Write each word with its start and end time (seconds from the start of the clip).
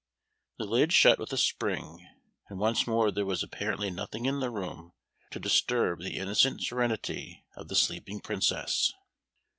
The 0.57 0.65
lid 0.65 0.93
shut 0.93 1.19
with 1.19 1.31
a 1.31 1.37
spring, 1.37 2.07
and 2.49 2.57
once 2.57 2.87
more 2.87 3.11
there 3.11 3.23
was 3.23 3.43
apparently 3.43 3.91
nothing 3.91 4.25
in 4.25 4.39
the 4.39 4.49
room 4.49 4.93
to 5.29 5.39
disturb 5.39 5.99
the 5.99 6.17
innocent 6.17 6.63
serenity 6.63 7.45
of 7.55 7.67
the 7.67 7.75
sleeping 7.75 8.19
Princess. 8.19 8.93